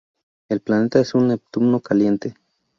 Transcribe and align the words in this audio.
El 0.49 0.61
planeta 0.61 0.99
es 0.99 1.13
un 1.13 1.27
Neptuno 1.27 1.79
caliente. 1.79 2.33